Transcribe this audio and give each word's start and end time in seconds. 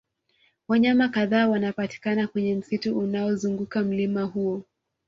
wanyama 0.67 1.09
kadhaa 1.09 1.47
wanapatikana 1.47 2.27
kwenye 2.27 2.55
msitu 2.55 2.97
unaozunguka 2.99 3.81
mlima 3.83 4.21
huo 4.23 4.63